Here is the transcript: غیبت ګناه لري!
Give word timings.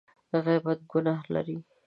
غیبت 0.45 0.79
ګناه 0.91 1.21
لري! 1.33 1.57